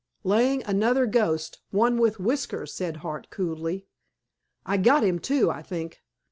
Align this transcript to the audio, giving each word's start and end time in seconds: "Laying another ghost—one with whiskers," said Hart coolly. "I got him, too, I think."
"Laying 0.23 0.63
another 0.63 1.05
ghost—one 1.05 1.99
with 1.99 2.19
whiskers," 2.19 2.73
said 2.73 2.97
Hart 3.05 3.29
coolly. 3.29 3.85
"I 4.65 4.77
got 4.77 5.03
him, 5.03 5.19
too, 5.19 5.51
I 5.51 5.61
think." 5.61 5.99